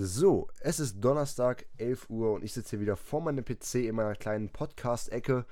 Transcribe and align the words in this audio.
So, 0.00 0.46
es 0.60 0.78
ist 0.78 1.00
Donnerstag, 1.00 1.66
11 1.76 2.08
Uhr 2.08 2.32
und 2.32 2.44
ich 2.44 2.52
sitze 2.52 2.70
hier 2.70 2.80
wieder 2.80 2.94
vor 2.94 3.20
meinem 3.20 3.44
PC 3.44 3.74
in 3.86 3.96
meiner 3.96 4.14
kleinen 4.14 4.48
Podcast-Ecke 4.48 5.44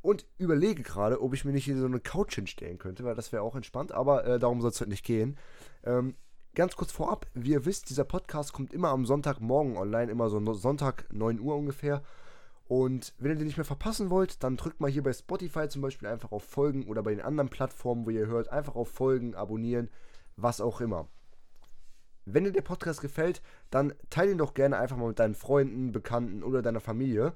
und 0.00 0.26
überlege 0.38 0.84
gerade, 0.84 1.20
ob 1.20 1.34
ich 1.34 1.44
mir 1.44 1.50
nicht 1.50 1.64
hier 1.64 1.76
so 1.76 1.86
eine 1.86 1.98
Couch 1.98 2.36
hinstellen 2.36 2.78
könnte, 2.78 3.02
weil 3.02 3.16
das 3.16 3.32
wäre 3.32 3.42
auch 3.42 3.56
entspannt, 3.56 3.90
aber 3.90 4.24
äh, 4.24 4.38
darum 4.38 4.60
soll 4.60 4.70
es 4.70 4.80
heute 4.80 4.90
nicht 4.90 5.04
gehen. 5.04 5.36
Ähm, 5.82 6.14
ganz 6.54 6.76
kurz 6.76 6.92
vorab, 6.92 7.26
wie 7.34 7.50
ihr 7.50 7.64
wisst, 7.64 7.90
dieser 7.90 8.04
Podcast 8.04 8.52
kommt 8.52 8.72
immer 8.72 8.90
am 8.90 9.06
Sonntagmorgen 9.06 9.76
online, 9.76 10.12
immer 10.12 10.28
so 10.30 10.54
Sonntag 10.54 11.06
9 11.12 11.40
Uhr 11.40 11.56
ungefähr. 11.56 12.04
Und 12.68 13.12
wenn 13.18 13.32
ihr 13.32 13.38
den 13.38 13.46
nicht 13.48 13.58
mehr 13.58 13.64
verpassen 13.64 14.08
wollt, 14.08 14.44
dann 14.44 14.56
drückt 14.56 14.80
mal 14.80 14.88
hier 14.88 15.02
bei 15.02 15.12
Spotify 15.12 15.68
zum 15.68 15.82
Beispiel 15.82 16.06
einfach 16.06 16.30
auf 16.30 16.44
Folgen 16.44 16.86
oder 16.86 17.02
bei 17.02 17.10
den 17.10 17.22
anderen 17.24 17.50
Plattformen, 17.50 18.06
wo 18.06 18.10
ihr 18.10 18.28
hört, 18.28 18.50
einfach 18.50 18.76
auf 18.76 18.88
Folgen, 18.88 19.34
abonnieren, 19.34 19.90
was 20.36 20.60
auch 20.60 20.80
immer. 20.80 21.08
Wenn 22.24 22.44
dir 22.44 22.52
der 22.52 22.62
Podcast 22.62 23.00
gefällt, 23.00 23.42
dann 23.70 23.94
teile 24.10 24.32
ihn 24.32 24.38
doch 24.38 24.54
gerne 24.54 24.78
einfach 24.78 24.96
mal 24.96 25.08
mit 25.08 25.18
deinen 25.18 25.34
Freunden, 25.34 25.92
Bekannten 25.92 26.42
oder 26.42 26.62
deiner 26.62 26.80
Familie. 26.80 27.32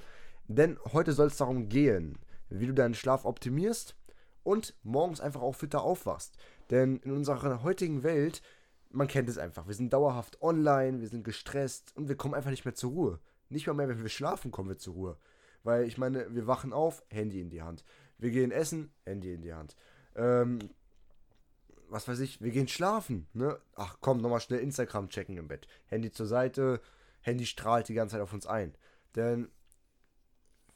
Denn 0.46 0.78
heute 0.92 1.12
soll 1.12 1.28
es 1.28 1.36
darum 1.36 1.68
gehen, 1.68 2.18
wie 2.50 2.66
du 2.66 2.74
deinen 2.74 2.94
Schlaf 2.94 3.24
optimierst 3.24 3.96
und 4.42 4.74
morgens 4.82 5.20
einfach 5.20 5.40
auch 5.42 5.54
fitter 5.54 5.82
aufwachst. 5.82 6.36
Denn 6.70 6.98
in 6.98 7.12
unserer 7.12 7.62
heutigen 7.62 8.02
Welt, 8.02 8.42
man 8.90 9.08
kennt 9.08 9.28
es 9.28 9.38
einfach, 9.38 9.66
wir 9.66 9.74
sind 9.74 9.92
dauerhaft 9.92 10.40
online, 10.42 11.00
wir 11.00 11.08
sind 11.08 11.24
gestresst 11.24 11.96
und 11.96 12.08
wir 12.08 12.16
kommen 12.16 12.34
einfach 12.34 12.50
nicht 12.50 12.64
mehr 12.64 12.74
zur 12.74 12.90
Ruhe. 12.90 13.20
Nicht 13.48 13.66
mal 13.66 13.74
mehr, 13.74 13.88
wenn 13.88 14.02
wir 14.02 14.08
schlafen, 14.08 14.50
kommen 14.50 14.68
wir 14.68 14.78
zur 14.78 14.94
Ruhe. 14.94 15.16
Weil 15.62 15.84
ich 15.84 15.98
meine, 15.98 16.32
wir 16.34 16.46
wachen 16.46 16.72
auf, 16.72 17.02
Handy 17.08 17.40
in 17.40 17.50
die 17.50 17.62
Hand. 17.62 17.84
Wir 18.18 18.30
gehen 18.30 18.50
essen, 18.50 18.92
Handy 19.04 19.34
in 19.34 19.42
die 19.42 19.54
Hand. 19.54 19.76
Ähm, 20.14 20.58
was 21.88 22.08
weiß 22.08 22.20
ich, 22.20 22.40
wir 22.40 22.50
gehen 22.50 22.68
schlafen, 22.68 23.26
ne? 23.32 23.58
Ach 23.76 23.98
komm, 24.00 24.20
nochmal 24.20 24.40
schnell 24.40 24.60
Instagram 24.60 25.08
checken 25.08 25.36
im 25.36 25.48
Bett. 25.48 25.66
Handy 25.86 26.10
zur 26.10 26.26
Seite, 26.26 26.80
Handy 27.20 27.46
strahlt 27.46 27.88
die 27.88 27.94
ganze 27.94 28.14
Zeit 28.14 28.22
auf 28.22 28.32
uns 28.32 28.46
ein. 28.46 28.74
Denn, 29.16 29.48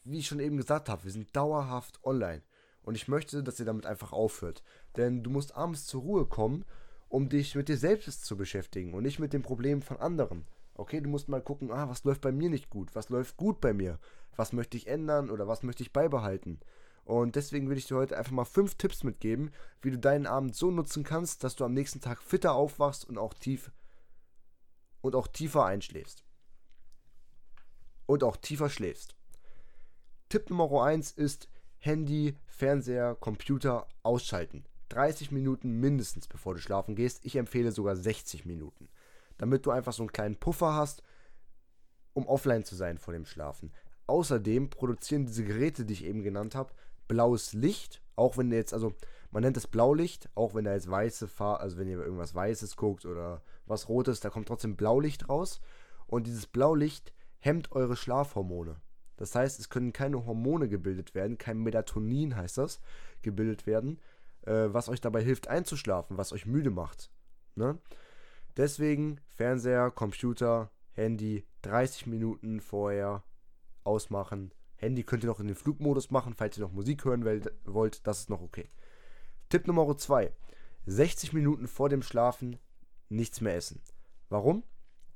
wie 0.05 0.19
ich 0.19 0.27
schon 0.27 0.41
eben 0.41 0.57
gesagt 0.57 0.89
habe, 0.89 1.05
wir 1.05 1.11
sind 1.11 1.35
dauerhaft 1.37 2.03
online. 2.05 2.43
Und 2.83 2.95
ich 2.95 3.09
möchte, 3.09 3.43
dass 3.43 3.61
ihr 3.61 3.67
damit 3.67 3.85
einfach 3.85 4.13
aufhört. 4.13 4.63
Denn 4.97 5.23
du 5.23 5.31
musst 5.31 5.55
abends 5.57 5.87
zur 5.87 6.03
Ruhe 6.03 6.27
kommen, 6.27 6.65
um 7.09 7.29
dich 7.29 7.55
mit 7.55 7.69
dir 7.69 7.77
selbst 7.77 8.25
zu 8.25 8.37
beschäftigen 8.37 8.95
und 8.95 9.03
nicht 9.03 9.19
mit 9.19 9.33
den 9.33 9.43
Problemen 9.43 9.83
von 9.83 9.99
anderen. 9.99 10.47
Okay, 10.75 11.01
du 11.01 11.11
musst 11.11 11.29
mal 11.29 11.43
gucken, 11.43 11.73
ah, 11.73 11.89
was 11.89 12.05
läuft 12.05 12.21
bei 12.21 12.33
mir 12.33 12.49
nicht 12.49 12.71
gut, 12.71 12.95
was 12.95 13.09
läuft 13.09 13.37
gut 13.37 13.61
bei 13.61 13.73
mir, 13.73 13.99
was 14.37 14.53
möchte 14.53 14.77
ich 14.77 14.87
ändern 14.87 15.29
oder 15.29 15.49
was 15.49 15.63
möchte 15.63 15.83
ich 15.83 15.93
beibehalten. 15.93 16.61
Und 17.09 17.37
deswegen 17.37 17.71
will 17.71 17.79
ich 17.79 17.87
dir 17.87 17.97
heute 17.97 18.19
einfach 18.19 18.33
mal 18.33 18.45
fünf 18.45 18.75
Tipps 18.75 19.03
mitgeben, 19.03 19.51
wie 19.81 19.91
du 19.91 19.99
deinen 19.99 20.27
Abend 20.27 20.55
so 20.55 20.71
nutzen 20.71 21.05
kannst, 21.05 21.43
dass 21.43 21.57
du 21.57 21.65
am 21.65 21.73
nächsten 21.73 22.03
Tag 22.03 22.23
fitter 22.23 22.53
aufwachst 22.53 23.07
und 23.09 23.17
auch 23.17 23.33
tief 23.33 23.73
und 25.01 25.15
auch 25.15 25.27
tiefer 25.27 25.65
einschläfst. 25.65 26.23
Und 28.05 28.23
auch 28.23 28.37
tiefer 28.37 28.69
schläfst. 28.69 29.17
Tipp 30.29 30.51
Nummer 30.51 30.83
1 30.85 31.13
ist 31.13 31.49
Handy, 31.79 32.37
Fernseher, 32.45 33.15
Computer 33.15 33.89
ausschalten. 34.03 34.67
30 34.91 35.31
Minuten 35.31 35.81
mindestens, 35.81 36.29
bevor 36.29 36.53
du 36.53 36.61
schlafen 36.61 36.95
gehst. 36.95 37.25
Ich 37.25 37.37
empfehle 37.37 37.73
sogar 37.73 37.97
60 37.97 38.45
Minuten. 38.45 38.91
Damit 39.39 39.65
du 39.65 39.71
einfach 39.71 39.95
so 39.95 40.03
einen 40.03 40.13
kleinen 40.13 40.37
Puffer 40.37 40.75
hast, 40.75 41.03
um 42.13 42.29
offline 42.29 42.65
zu 42.65 42.77
sein 42.77 42.99
vor 42.99 43.15
dem 43.15 43.25
Schlafen. 43.25 43.73
Außerdem 44.07 44.69
produzieren 44.69 45.25
diese 45.25 45.45
Geräte, 45.45 45.87
die 45.87 45.95
ich 45.95 46.05
eben 46.05 46.23
genannt 46.23 46.55
habe, 46.55 46.75
blaues 47.09 47.53
Licht, 47.53 48.03
auch 48.17 48.37
wenn 48.37 48.53
jetzt, 48.53 48.73
also 48.73 48.93
man 49.31 49.43
nennt 49.43 49.57
es 49.57 49.67
Blaulicht, 49.67 50.31
auch 50.35 50.55
wenn 50.55 50.65
da 50.65 50.73
jetzt 50.73 50.91
weiße 50.91 51.29
Farbe, 51.29 51.61
also 51.61 51.77
wenn 51.77 51.89
ihr 51.89 51.99
irgendwas 51.99 52.35
Weißes 52.35 52.77
guckt 52.77 53.05
oder 53.05 53.43
was 53.67 53.89
Rotes, 53.89 54.21
da 54.21 54.31
kommt 54.31 54.49
trotzdem 54.49 54.77
Blaulicht 54.77 55.29
raus. 55.29 55.61
Und 56.07 56.27
dieses 56.27 56.47
Blaulicht 56.47 57.13
hemmt 57.39 57.73
eure 57.73 57.97
Schlafhormone. 57.97 58.77
Das 59.17 59.35
heißt, 59.35 59.59
es 59.59 59.69
können 59.69 59.93
keine 59.93 60.25
Hormone 60.25 60.69
gebildet 60.69 61.15
werden, 61.15 61.39
kein 61.39 61.59
Melatonin 61.59 62.37
heißt 62.37 62.59
das, 62.59 62.81
gebildet 63.21 63.67
werden, 63.67 64.01
äh, 64.47 64.69
was 64.69 64.89
euch 64.89 65.01
dabei 65.01 65.23
hilft 65.23 65.49
einzuschlafen, 65.49 66.17
was 66.17 66.33
euch 66.33 66.47
müde 66.47 66.71
macht. 66.71 67.11
Ne? 67.57 67.79
Deswegen 68.57 69.21
Fernseher, 69.29 69.91
Computer, 69.91 70.71
Handy 70.93 71.45
30 71.63 72.07
Minuten 72.07 72.61
vorher 72.61 73.25
ausmachen, 73.85 74.53
Handy 74.79 75.03
könnt 75.03 75.25
ihr 75.25 75.29
noch 75.29 75.41
in 75.41 75.49
den 75.49 75.57
Flugmodus 75.57 76.11
machen, 76.11 76.35
falls 76.35 76.57
ihr 76.57 76.63
noch 76.63 76.73
Musik 76.73 77.05
hören 77.05 77.25
wollt, 77.65 78.07
das 78.07 78.21
ist 78.21 78.31
noch 78.31 78.41
okay. 78.41 78.67
Tipp 79.49 79.67
Nummer 79.67 79.97
2. 79.97 80.33
60 80.87 81.33
Minuten 81.33 81.69
vor 81.69 81.89
dem 81.89 82.03
Schlafen 82.03 82.59
nichts 83.09 83.41
mehr 83.41 83.57
essen. 83.57 83.81
Warum? 84.29 84.63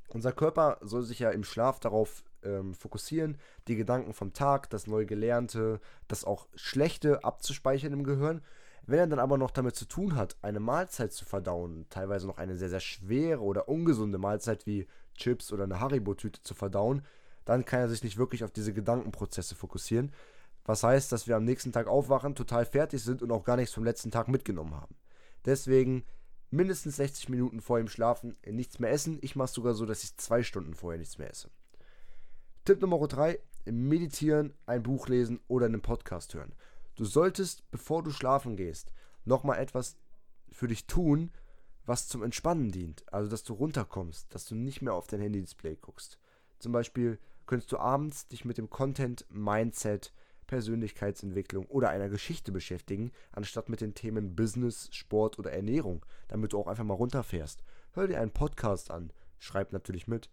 Unser 0.09 0.33
Körper 0.33 0.79
soll 0.83 1.03
sich 1.03 1.21
ja 1.21 1.31
im 1.31 1.45
Schlaf 1.45 1.81
darauf 1.81 2.25
ähm, 2.43 2.75
fokussieren, 2.75 3.39
die 3.69 3.77
Gedanken 3.77 4.13
vom 4.13 4.33
Tag, 4.33 4.69
das 4.71 4.87
neu 4.87 5.07
Gelernte, 5.07 5.81
das 6.09 6.25
auch 6.25 6.49
Schlechte 6.55 7.25
abzuspeichern 7.25 7.93
im 7.93 8.05
Gehirn. 8.05 8.43
Wenn 8.85 8.99
er 8.99 9.07
dann 9.07 9.19
aber 9.21 9.39
noch 9.39 9.53
damit 9.53 9.77
zu 9.77 9.87
tun 9.87 10.17
hat, 10.17 10.37
eine 10.43 10.61
Mahlzeit 10.61 11.13
zu 11.13 11.25
verdauen, 11.25 11.87
teilweise 11.89 12.27
noch 12.27 12.39
eine 12.39 12.57
sehr, 12.57 12.69
sehr 12.69 12.81
schwere 12.81 13.41
oder 13.41 13.69
ungesunde 13.69 14.19
Mahlzeit 14.19 14.67
wie 14.67 14.89
Chips 15.15 15.53
oder 15.53 15.65
eine 15.65 15.79
Haribo-Tüte 15.79 16.43
zu 16.43 16.55
verdauen, 16.55 17.03
dann 17.45 17.65
kann 17.65 17.81
er 17.81 17.89
sich 17.89 18.03
nicht 18.03 18.17
wirklich 18.17 18.45
auf 18.45 18.51
diese 18.51 18.73
Gedankenprozesse 18.73 19.55
fokussieren. 19.55 20.13
Was 20.65 20.83
heißt, 20.83 21.11
dass 21.11 21.27
wir 21.27 21.37
am 21.37 21.45
nächsten 21.45 21.73
Tag 21.73 21.89
aufwachen, 21.89 22.35
total 22.35 22.65
fertig 22.65 23.03
sind 23.03 23.23
und 23.23 23.33
auch 23.33 23.45
gar 23.45 23.57
nichts 23.57 23.75
vom 23.75 23.85
letzten 23.85 24.11
Tag 24.11 24.29
mitgenommen 24.29 24.75
haben. 24.75 24.95
Deswegen 25.45 26.05
mindestens 26.51 26.97
60 26.97 27.29
Minuten 27.29 27.61
vor 27.61 27.79
dem 27.79 27.89
Schlafen 27.89 28.37
nichts 28.47 28.79
mehr 28.79 28.91
essen. 28.91 29.19
Ich 29.23 29.35
mache 29.35 29.47
es 29.47 29.55
sogar 29.55 29.75
so, 29.75 29.87
dass 29.87 30.05
ich 30.05 30.17
zwei 30.17 30.43
Stunden 30.43 30.75
vorher 30.75 30.99
nichts 30.99 31.19
mehr 31.19 31.31
esse. 31.31 31.51
Tipp 32.65 32.81
Nummer 32.81 33.09
3, 33.09 33.41
meditieren, 33.65 34.55
ein 34.67 34.83
Buch 34.83 35.09
lesen 35.09 35.41
oder 35.49 35.67
einen 35.67 35.83
Podcast 35.83 36.35
hören. 36.35 36.55
Du 36.95 37.05
solltest, 37.05 37.69
bevor 37.71 38.03
du 38.03 38.11
schlafen 38.11 38.57
gehst, 38.57 38.93
nochmal 39.25 39.59
etwas 39.59 39.97
für 40.51 40.69
dich 40.69 40.87
tun, 40.87 41.33
was 41.87 42.07
zum 42.07 42.23
Entspannen 42.23 42.71
dient. 42.71 43.05
Also, 43.13 43.31
dass 43.31 43.43
du 43.43 43.55
runterkommst, 43.55 44.33
dass 44.33 44.45
du 44.45 44.55
nicht 44.55 44.83
mehr 44.83 44.95
auf 44.95 45.07
dein 45.07 45.21
Handy-Display 45.21 45.77
guckst. 45.77 46.19
Zum 46.59 46.71
Beispiel 46.71 47.19
könntest 47.53 47.73
du 47.73 47.77
abends 47.77 48.27
dich 48.29 48.47
mit 48.47 48.57
dem 48.57 48.71
Content, 48.71 49.27
Mindset, 49.29 50.15
Persönlichkeitsentwicklung 50.47 51.67
oder 51.67 51.91
einer 51.91 52.09
Geschichte 52.09 52.51
beschäftigen, 52.51 53.13
anstatt 53.31 53.69
mit 53.69 53.83
den 53.83 53.93
Themen 53.93 54.35
Business, 54.35 54.89
Sport 54.91 55.39
oder 55.39 55.53
Ernährung, 55.53 56.03
damit 56.29 56.55
du 56.55 56.59
auch 56.59 56.67
einfach 56.67 56.85
mal 56.85 56.95
runterfährst. 56.95 57.63
Hör 57.91 58.07
dir 58.07 58.23
einen 58.23 58.31
Podcast 58.31 58.91
an, 58.91 59.13
schreib 59.39 59.75
natürlich 59.75 60.09
mit. 60.09 60.31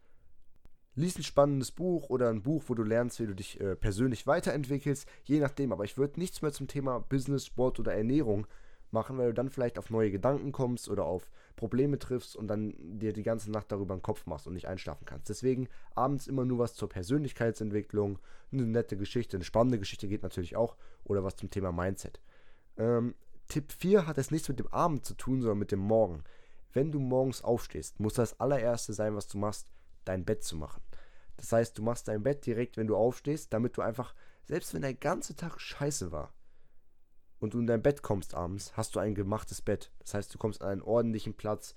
Lies 0.96 1.18
ein 1.18 1.24
spannendes 1.24 1.74
Buch 1.74 2.09
oder 2.09 2.30
ein 2.30 2.41
Buch, 2.41 2.63
wo 2.68 2.74
du 2.74 2.84
lernst, 2.84 3.19
wie 3.19 3.28
du 3.28 3.36
dich 3.36 3.59
äh, 3.59 3.75
persönlich 3.75 4.25
weiterentwickelst, 4.25 5.06
je 5.25 5.41
nachdem. 5.41 5.74
Aber 5.74 5.84
ich 5.84 5.97
würde 5.97 6.22
nichts 6.22 6.41
mehr 6.41 6.53
zum 6.53 6.69
Thema 6.69 7.01
Business, 7.01 7.47
Sport 7.47 7.81
oder 7.81 7.94
Ernährung 7.94 8.47
machen, 8.94 9.18
weil 9.18 9.28
du 9.28 9.34
dann 9.34 9.50
vielleicht 9.50 9.78
auf 9.78 9.90
neue 9.90 10.12
Gedanken 10.12 10.52
kommst 10.52 10.90
oder 10.90 11.06
auf 11.06 11.30
Probleme 11.56 12.00
triffst 12.00 12.36
und 12.36 12.48
dann 12.48 12.74
dir 12.78 13.14
die 13.14 13.24
ganze 13.24 13.52
Nacht 13.52 13.72
darüber 13.72 13.94
einen 13.94 14.02
Kopf 14.02 14.26
machst 14.26 14.48
und 14.48 14.54
nicht 14.54 14.68
einschlafen 14.68 15.06
kannst. 15.06 15.30
Deswegen 15.30 15.68
abends 15.96 16.28
immer 16.28 16.46
nur 16.46 16.60
was 16.60 16.76
zur 16.76 16.90
Persönlichkeitsentwicklung, 16.90 18.20
eine 18.52 18.66
nette 18.66 18.98
Geschichte, 18.98 19.38
eine 19.38 19.44
spannende 19.44 19.80
Geschichte 19.80 20.08
geht 20.08 20.24
natürlich 20.24 20.56
auch 20.56 20.76
oder 21.04 21.24
was 21.24 21.36
zum 21.36 21.50
Thema 21.50 21.72
Mindset. 21.72 22.20
Ähm, 22.78 23.16
Tipp 23.48 23.72
4 23.72 24.08
hat 24.08 24.18
es 24.18 24.32
nichts 24.32 24.48
mit 24.48 24.60
dem 24.60 24.68
Abend 24.68 25.06
zu 25.06 25.16
tun, 25.16 25.42
sondern 25.42 25.60
mit 25.60 25.72
dem 25.72 25.80
Morgen. 25.80 26.24
Wenn 26.72 26.92
du 26.92 27.00
morgens 27.00 27.44
aufstehst, 27.44 28.00
muss 28.00 28.14
das 28.14 28.40
allererste 28.40 28.94
sein, 28.94 29.16
was 29.16 29.28
du 29.28 29.38
machst, 29.38 29.68
dein 30.06 30.24
Bett 30.24 30.44
zu 30.44 30.56
machen. 30.56 30.82
Das 31.36 31.52
heißt, 31.52 31.78
du 31.78 31.84
machst 31.84 32.08
dein 32.08 32.24
Bett 32.24 32.46
direkt, 32.46 32.78
wenn 32.78 32.88
du 32.88 32.96
aufstehst, 32.96 33.54
damit 33.54 33.78
du 33.78 33.82
einfach, 33.82 34.14
selbst 34.46 34.74
wenn 34.74 34.82
der 34.82 34.94
ganze 34.94 35.36
Tag 35.36 35.60
scheiße 35.60 36.12
war, 36.12 36.34
und 37.40 37.54
du 37.54 37.60
in 37.60 37.68
dein 37.68 37.82
Bett 37.82 38.02
kommst 38.02 38.34
abends, 38.34 38.76
hast 38.76 38.96
du 38.96 39.00
ein 39.00 39.16
gemachtes 39.16 39.62
Bett. 39.62 39.92
Das 40.00 40.14
heißt, 40.14 40.34
du 40.34 40.38
kommst 40.38 40.62
an 40.62 40.70
einen 40.70 40.82
ordentlichen 40.82 41.34
Platz, 41.34 41.76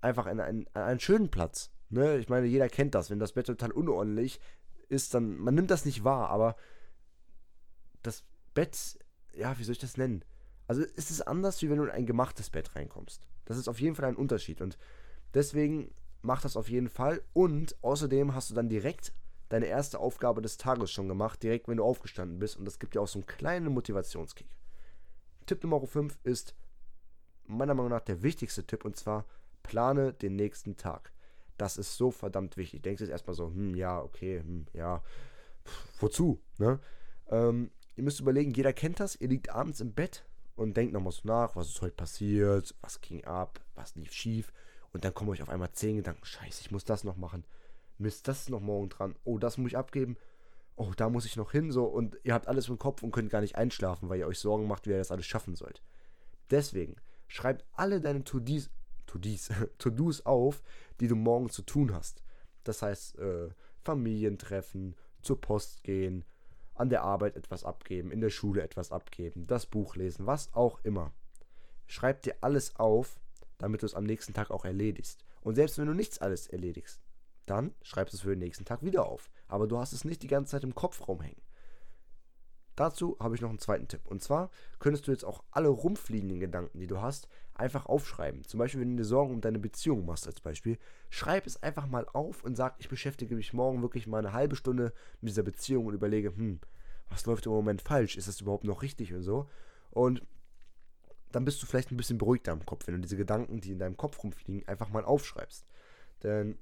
einfach 0.00 0.26
an 0.26 0.40
einen, 0.40 0.66
an 0.74 0.82
einen 0.82 1.00
schönen 1.00 1.30
Platz. 1.30 1.70
Ne? 1.88 2.18
Ich 2.18 2.28
meine, 2.28 2.46
jeder 2.46 2.68
kennt 2.68 2.94
das. 2.94 3.10
Wenn 3.10 3.18
das 3.18 3.32
Bett 3.32 3.46
total 3.46 3.72
unordentlich 3.72 4.40
ist, 4.88 5.14
dann, 5.14 5.36
man 5.38 5.54
nimmt 5.54 5.70
das 5.70 5.84
nicht 5.84 6.04
wahr, 6.04 6.28
aber 6.30 6.56
das 8.02 8.24
Bett, 8.54 8.98
ja, 9.34 9.58
wie 9.58 9.64
soll 9.64 9.72
ich 9.72 9.78
das 9.78 9.96
nennen? 9.96 10.24
Also 10.68 10.82
ist 10.82 11.10
es 11.10 11.22
anders, 11.22 11.62
wie 11.62 11.70
wenn 11.70 11.78
du 11.78 11.84
in 11.84 11.90
ein 11.90 12.06
gemachtes 12.06 12.50
Bett 12.50 12.74
reinkommst. 12.74 13.26
Das 13.44 13.56
ist 13.56 13.68
auf 13.68 13.80
jeden 13.80 13.94
Fall 13.94 14.06
ein 14.06 14.16
Unterschied 14.16 14.60
und 14.60 14.78
deswegen 15.34 15.94
mach 16.22 16.42
das 16.42 16.56
auf 16.56 16.68
jeden 16.68 16.88
Fall 16.88 17.22
und 17.32 17.76
außerdem 17.82 18.34
hast 18.34 18.50
du 18.50 18.54
dann 18.54 18.68
direkt 18.68 19.12
deine 19.48 19.66
erste 19.66 20.00
Aufgabe 20.00 20.42
des 20.42 20.56
Tages 20.56 20.90
schon 20.90 21.06
gemacht, 21.06 21.42
direkt 21.42 21.68
wenn 21.68 21.76
du 21.76 21.84
aufgestanden 21.84 22.38
bist 22.38 22.56
und 22.56 22.64
das 22.64 22.80
gibt 22.80 22.94
dir 22.94 23.00
auch 23.00 23.08
so 23.08 23.20
einen 23.20 23.26
kleinen 23.26 23.72
Motivationskick. 23.72 24.48
Tipp 25.46 25.62
Nummer 25.62 25.84
5 25.86 26.18
ist 26.24 26.54
meiner 27.46 27.74
Meinung 27.74 27.90
nach 27.90 28.00
der 28.00 28.22
wichtigste 28.22 28.66
Tipp 28.66 28.84
und 28.84 28.96
zwar 28.96 29.24
plane 29.62 30.12
den 30.12 30.36
nächsten 30.36 30.76
Tag. 30.76 31.12
Das 31.56 31.76
ist 31.76 31.96
so 31.96 32.10
verdammt 32.10 32.56
wichtig. 32.56 32.82
Denkst 32.82 33.00
jetzt 33.00 33.10
erstmal 33.10 33.34
so, 33.34 33.46
hm, 33.46 33.74
ja, 33.74 34.00
okay, 34.00 34.40
hm, 34.40 34.66
ja, 34.72 35.02
Pff, 35.66 36.02
wozu, 36.02 36.40
ne? 36.58 36.78
Ähm, 37.28 37.70
ihr 37.96 38.04
müsst 38.04 38.20
überlegen, 38.20 38.52
jeder 38.52 38.72
kennt 38.72 39.00
das, 39.00 39.16
ihr 39.16 39.28
liegt 39.28 39.50
abends 39.50 39.80
im 39.80 39.92
Bett 39.92 40.24
und 40.54 40.76
denkt 40.76 40.92
nochmal 40.92 41.12
so 41.12 41.22
nach, 41.24 41.56
was 41.56 41.68
ist 41.68 41.82
heute 41.82 41.96
passiert, 41.96 42.74
was 42.80 43.00
ging 43.00 43.24
ab, 43.24 43.60
was 43.74 43.94
lief 43.96 44.12
schief. 44.12 44.52
Und 44.92 45.04
dann 45.04 45.12
kommen 45.12 45.30
euch 45.30 45.42
auf 45.42 45.48
einmal 45.48 45.72
zehn 45.72 45.96
Gedanken. 45.96 46.24
Scheiße, 46.24 46.62
ich 46.62 46.70
muss 46.70 46.84
das 46.84 47.04
noch 47.04 47.16
machen. 47.16 47.44
Mist, 47.98 48.28
das 48.28 48.42
ist 48.42 48.50
noch 48.50 48.60
morgen 48.60 48.88
dran. 48.88 49.16
Oh, 49.24 49.38
das 49.38 49.58
muss 49.58 49.72
ich 49.72 49.76
abgeben. 49.76 50.16
Oh, 50.76 50.92
da 50.96 51.08
muss 51.08 51.24
ich 51.24 51.36
noch 51.36 51.52
hin. 51.52 51.72
So, 51.72 51.84
und 51.84 52.18
ihr 52.22 52.34
habt 52.34 52.48
alles 52.48 52.68
im 52.68 52.78
Kopf 52.78 53.02
und 53.02 53.10
könnt 53.10 53.30
gar 53.30 53.40
nicht 53.40 53.56
einschlafen, 53.56 54.08
weil 54.08 54.18
ihr 54.18 54.26
euch 54.26 54.38
Sorgen 54.38 54.66
macht, 54.66 54.86
wie 54.86 54.90
ihr 54.90 54.98
das 54.98 55.10
alles 55.10 55.26
schaffen 55.26 55.56
sollt. 55.56 55.82
Deswegen, 56.50 56.96
schreibt 57.28 57.64
alle 57.72 58.00
deine 58.00 58.24
To-Dos 58.24 58.70
To-Dos 59.06 59.50
To 59.78 60.10
auf, 60.24 60.62
die 61.00 61.08
du 61.08 61.16
morgen 61.16 61.48
zu 61.48 61.62
tun 61.62 61.94
hast. 61.94 62.22
Das 62.64 62.82
heißt, 62.82 63.18
äh, 63.18 63.48
Familientreffen, 63.82 64.96
zur 65.22 65.40
Post 65.40 65.82
gehen, 65.82 66.24
an 66.74 66.90
der 66.90 67.02
Arbeit 67.02 67.36
etwas 67.36 67.64
abgeben, 67.64 68.10
in 68.10 68.20
der 68.20 68.30
Schule 68.30 68.62
etwas 68.62 68.92
abgeben, 68.92 69.46
das 69.46 69.66
Buch 69.66 69.96
lesen, 69.96 70.26
was 70.26 70.52
auch 70.54 70.80
immer. 70.84 71.12
Schreib 71.86 72.22
dir 72.22 72.36
alles 72.40 72.76
auf, 72.76 73.18
damit 73.58 73.82
du 73.82 73.86
es 73.86 73.94
am 73.94 74.04
nächsten 74.04 74.34
Tag 74.34 74.50
auch 74.50 74.64
erledigst. 74.64 75.24
Und 75.40 75.54
selbst 75.54 75.78
wenn 75.78 75.86
du 75.86 75.94
nichts 75.94 76.18
alles 76.18 76.48
erledigst, 76.48 77.00
dann 77.46 77.74
schreibst 77.82 78.12
du 78.12 78.16
es 78.16 78.22
für 78.22 78.30
den 78.30 78.40
nächsten 78.40 78.64
Tag 78.64 78.84
wieder 78.84 79.06
auf. 79.06 79.30
Aber 79.48 79.66
du 79.66 79.78
hast 79.78 79.92
es 79.92 80.04
nicht 80.04 80.22
die 80.22 80.28
ganze 80.28 80.52
Zeit 80.52 80.64
im 80.64 80.74
Kopfraum 80.74 81.20
hängen. 81.20 81.40
Dazu 82.76 83.16
habe 83.18 83.34
ich 83.34 83.40
noch 83.40 83.48
einen 83.48 83.58
zweiten 83.58 83.88
Tipp. 83.88 84.02
Und 84.04 84.22
zwar 84.22 84.50
könntest 84.78 85.06
du 85.06 85.10
jetzt 85.10 85.24
auch 85.24 85.42
alle 85.50 85.68
rumfliegenden 85.68 86.40
Gedanken, 86.40 86.78
die 86.78 86.86
du 86.86 87.00
hast, 87.00 87.26
einfach 87.54 87.86
aufschreiben. 87.86 88.44
Zum 88.44 88.58
Beispiel, 88.58 88.82
wenn 88.82 88.90
du 88.90 89.02
dir 89.02 89.08
Sorgen 89.08 89.32
um 89.32 89.40
deine 89.40 89.58
Beziehung 89.58 90.04
machst, 90.04 90.26
als 90.26 90.42
Beispiel, 90.42 90.78
schreib 91.08 91.46
es 91.46 91.62
einfach 91.62 91.86
mal 91.86 92.06
auf 92.12 92.44
und 92.44 92.54
sag, 92.54 92.74
ich 92.78 92.90
beschäftige 92.90 93.34
mich 93.34 93.54
morgen 93.54 93.80
wirklich 93.80 94.06
mal 94.06 94.18
eine 94.18 94.34
halbe 94.34 94.56
Stunde 94.56 94.92
mit 95.22 95.30
dieser 95.30 95.42
Beziehung 95.42 95.86
und 95.86 95.94
überlege, 95.94 96.36
hm, 96.36 96.60
was 97.08 97.24
läuft 97.24 97.46
im 97.46 97.52
Moment 97.52 97.80
falsch? 97.80 98.16
Ist 98.16 98.28
das 98.28 98.42
überhaupt 98.42 98.64
noch 98.64 98.82
richtig 98.82 99.14
und 99.14 99.22
so? 99.22 99.48
Und 99.90 100.22
dann 101.32 101.46
bist 101.46 101.62
du 101.62 101.66
vielleicht 101.66 101.90
ein 101.90 101.96
bisschen 101.96 102.18
beruhigter 102.18 102.52
im 102.52 102.66
Kopf, 102.66 102.86
wenn 102.86 102.94
du 102.94 103.00
diese 103.00 103.16
Gedanken, 103.16 103.60
die 103.60 103.72
in 103.72 103.78
deinem 103.78 103.96
Kopf 103.96 104.22
rumfliegen, 104.22 104.68
einfach 104.68 104.90
mal 104.90 105.04
aufschreibst. 105.04 105.66
Denn 106.22 106.58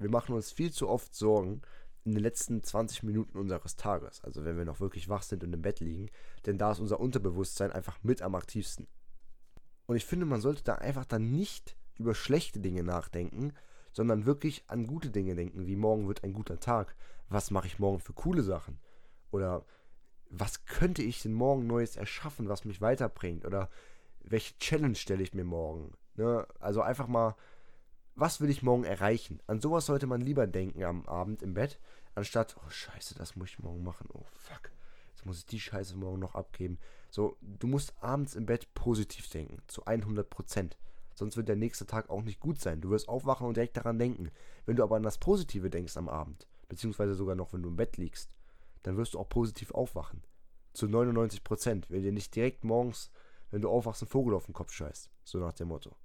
wir 0.00 0.10
machen 0.10 0.34
uns 0.34 0.50
viel 0.50 0.72
zu 0.72 0.88
oft 0.88 1.14
Sorgen, 1.14 1.62
in 2.04 2.12
den 2.12 2.22
letzten 2.22 2.62
20 2.62 3.02
Minuten 3.02 3.38
unseres 3.38 3.76
Tages, 3.76 4.22
also 4.24 4.44
wenn 4.44 4.56
wir 4.56 4.64
noch 4.64 4.80
wirklich 4.80 5.08
wach 5.08 5.22
sind 5.22 5.44
und 5.44 5.52
im 5.52 5.62
Bett 5.62 5.80
liegen, 5.80 6.08
denn 6.46 6.56
da 6.56 6.72
ist 6.72 6.80
unser 6.80 6.98
Unterbewusstsein 6.98 7.70
einfach 7.70 8.02
mit 8.02 8.22
am 8.22 8.34
aktivsten. 8.34 8.88
Und 9.86 9.96
ich 9.96 10.06
finde, 10.06 10.24
man 10.24 10.40
sollte 10.40 10.62
da 10.62 10.76
einfach 10.76 11.04
dann 11.04 11.30
nicht 11.30 11.76
über 11.98 12.14
schlechte 12.14 12.60
Dinge 12.60 12.82
nachdenken, 12.82 13.52
sondern 13.92 14.24
wirklich 14.24 14.64
an 14.68 14.86
gute 14.86 15.10
Dinge 15.10 15.34
denken, 15.34 15.66
wie 15.66 15.76
morgen 15.76 16.08
wird 16.08 16.24
ein 16.24 16.32
guter 16.32 16.58
Tag, 16.58 16.94
was 17.28 17.50
mache 17.50 17.66
ich 17.66 17.78
morgen 17.78 18.00
für 18.00 18.14
coole 18.14 18.42
Sachen 18.42 18.78
oder 19.30 19.66
was 20.30 20.64
könnte 20.64 21.02
ich 21.02 21.22
denn 21.22 21.32
morgen 21.32 21.66
Neues 21.66 21.96
erschaffen, 21.96 22.48
was 22.48 22.64
mich 22.64 22.80
weiterbringt 22.80 23.44
oder 23.44 23.68
welche 24.22 24.56
Challenge 24.58 24.94
stelle 24.94 25.22
ich 25.22 25.34
mir 25.34 25.44
morgen. 25.44 25.92
Ne? 26.14 26.46
Also 26.60 26.82
einfach 26.82 27.08
mal 27.08 27.34
was 28.20 28.40
will 28.40 28.50
ich 28.50 28.62
morgen 28.62 28.84
erreichen? 28.84 29.40
An 29.46 29.60
sowas 29.60 29.86
sollte 29.86 30.06
man 30.06 30.20
lieber 30.20 30.46
denken 30.46 30.84
am 30.84 31.06
Abend 31.06 31.42
im 31.42 31.54
Bett, 31.54 31.80
anstatt, 32.14 32.54
oh 32.58 32.70
scheiße, 32.70 33.14
das 33.14 33.34
muss 33.34 33.48
ich 33.48 33.58
morgen 33.58 33.82
machen. 33.82 34.08
Oh 34.12 34.24
fuck, 34.34 34.70
jetzt 35.08 35.24
muss 35.24 35.38
ich 35.38 35.46
die 35.46 35.58
Scheiße 35.58 35.96
morgen 35.96 36.20
noch 36.20 36.34
abgeben. 36.34 36.78
So, 37.10 37.38
du 37.40 37.66
musst 37.66 37.94
abends 38.02 38.34
im 38.34 38.44
Bett 38.44 38.72
positiv 38.74 39.28
denken, 39.30 39.62
zu 39.68 39.86
100 39.86 40.28
Prozent. 40.28 40.76
Sonst 41.14 41.36
wird 41.36 41.48
der 41.48 41.56
nächste 41.56 41.86
Tag 41.86 42.08
auch 42.10 42.22
nicht 42.22 42.40
gut 42.40 42.60
sein. 42.60 42.80
Du 42.80 42.90
wirst 42.90 43.08
aufwachen 43.08 43.46
und 43.46 43.56
direkt 43.56 43.76
daran 43.76 43.98
denken. 43.98 44.30
Wenn 44.64 44.76
du 44.76 44.82
aber 44.82 44.96
an 44.96 45.02
das 45.02 45.18
Positive 45.18 45.70
denkst 45.70 45.96
am 45.96 46.08
Abend, 46.08 46.46
beziehungsweise 46.68 47.14
sogar 47.14 47.34
noch, 47.34 47.52
wenn 47.52 47.62
du 47.62 47.70
im 47.70 47.76
Bett 47.76 47.96
liegst, 47.96 48.34
dann 48.82 48.96
wirst 48.96 49.14
du 49.14 49.18
auch 49.18 49.28
positiv 49.28 49.72
aufwachen. 49.72 50.22
Zu 50.72 50.88
99 50.88 51.42
Prozent, 51.42 51.90
weil 51.90 52.02
dir 52.02 52.12
nicht 52.12 52.34
direkt 52.36 52.64
morgens, 52.64 53.10
wenn 53.50 53.62
du 53.62 53.70
aufwachst, 53.70 54.02
ein 54.02 54.08
Vogel 54.08 54.34
auf 54.34 54.46
den 54.46 54.54
Kopf 54.54 54.72
scheißt. 54.72 55.10
So 55.24 55.38
nach 55.38 55.52
dem 55.52 55.68
Motto. 55.68 55.96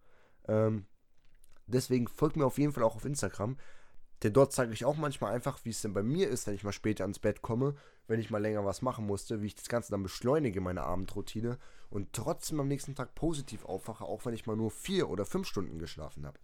Ähm, 0.48 0.86
Deswegen 1.68 2.08
folgt 2.08 2.36
mir 2.36 2.46
auf 2.46 2.58
jeden 2.58 2.74
Fall 2.74 2.84
auch 2.84 2.96
auf 2.96 3.06
Instagram. 3.06 3.58
Denn 4.24 4.34
dort 4.34 4.54
zeige 4.54 4.74
ich 4.74 4.86
auch 4.86 4.96
manchmal 4.96 5.34
einfach, 5.34 5.60
wie 5.64 5.70
es 5.70 5.82
denn 5.82 5.94
bei 5.94 6.04
mir 6.04 6.30
ist, 6.30 6.48
wenn 6.48 6.56
ich 6.56 6.64
mal 6.64 6.72
später 6.72 7.04
ans 7.04 7.20
Bett 7.20 7.42
komme, 7.42 7.76
wenn 8.08 8.20
ich 8.20 8.30
mal 8.30 8.42
länger 8.42 8.66
was 8.66 8.82
machen 8.82 9.06
musste, 9.06 9.42
wie 9.42 9.48
ich 9.48 9.56
das 9.56 9.68
Ganze 9.68 9.92
dann 9.92 10.04
beschleunige, 10.04 10.62
meine 10.62 10.84
Abendroutine 10.84 11.58
und 11.90 12.14
trotzdem 12.14 12.60
am 12.60 12.68
nächsten 12.68 12.96
Tag 12.96 13.14
positiv 13.16 13.66
aufwache, 13.66 14.06
auch 14.06 14.26
wenn 14.26 14.34
ich 14.34 14.46
mal 14.46 14.56
nur 14.56 14.72
vier 14.72 15.10
oder 15.10 15.26
fünf 15.26 15.48
Stunden 15.48 15.80
geschlafen 15.80 16.26
habe. 16.26 16.40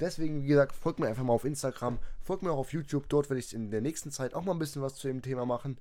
Deswegen, 0.00 0.42
wie 0.42 0.48
gesagt, 0.48 0.74
folgt 0.74 0.98
mir 0.98 1.06
einfach 1.06 1.22
mal 1.22 1.34
auf 1.34 1.44
Instagram, 1.44 1.98
folgt 2.20 2.42
mir 2.42 2.50
auch 2.50 2.58
auf 2.58 2.72
YouTube, 2.72 3.08
dort 3.08 3.30
werde 3.30 3.38
ich 3.38 3.54
in 3.54 3.70
der 3.70 3.80
nächsten 3.80 4.10
Zeit 4.10 4.34
auch 4.34 4.42
mal 4.42 4.52
ein 4.52 4.58
bisschen 4.58 4.82
was 4.82 4.96
zu 4.96 5.06
dem 5.06 5.22
Thema 5.22 5.46
machen. 5.46 5.78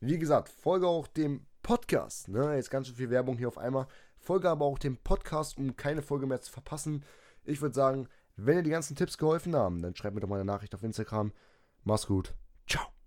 Wie 0.00 0.18
gesagt, 0.18 0.48
folge 0.48 0.86
auch 0.86 1.06
dem 1.06 1.44
Podcast, 1.62 2.28
ne? 2.28 2.54
jetzt 2.54 2.70
ganz 2.70 2.86
schön 2.86 2.96
viel 2.96 3.10
Werbung 3.10 3.36
hier 3.36 3.48
auf 3.48 3.58
einmal, 3.58 3.86
folge 4.16 4.48
aber 4.48 4.64
auch 4.64 4.78
dem 4.78 4.96
Podcast, 4.96 5.58
um 5.58 5.76
keine 5.76 6.00
Folge 6.00 6.26
mehr 6.26 6.40
zu 6.40 6.50
verpassen. 6.50 7.04
Ich 7.50 7.60
würde 7.60 7.74
sagen, 7.74 8.08
wenn 8.36 8.56
dir 8.56 8.62
die 8.62 8.70
ganzen 8.70 8.96
Tipps 8.96 9.18
geholfen 9.18 9.54
haben, 9.56 9.82
dann 9.82 9.94
schreib 9.94 10.14
mir 10.14 10.20
doch 10.20 10.28
mal 10.28 10.36
eine 10.36 10.44
Nachricht 10.44 10.74
auf 10.74 10.82
Instagram. 10.82 11.32
Mach's 11.84 12.06
gut. 12.06 12.34
Ciao. 12.66 12.90